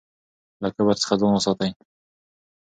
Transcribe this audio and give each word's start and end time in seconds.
له 0.61 0.67
کبر 0.75 0.95
څخه 1.01 1.13
ځان 1.19 1.31
وساتئ. 1.33 1.71